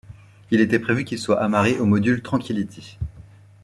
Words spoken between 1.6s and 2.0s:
au